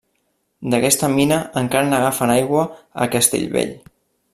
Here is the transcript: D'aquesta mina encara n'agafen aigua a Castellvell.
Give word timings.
D'aquesta 0.73 1.09
mina 1.17 1.37
encara 1.63 1.91
n'agafen 1.93 2.35
aigua 2.41 2.67
a 3.07 3.11
Castellvell. 3.19 3.81